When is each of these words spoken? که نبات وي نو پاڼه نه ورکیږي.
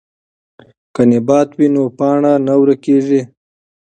که 0.93 1.01
نبات 1.11 1.49
وي 1.57 1.67
نو 1.75 1.83
پاڼه 1.97 2.33
نه 2.45 2.53
ورکیږي. 2.61 3.21